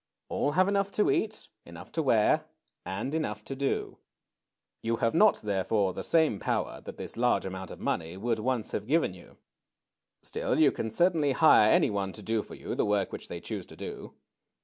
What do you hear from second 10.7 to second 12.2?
can certainly hire any one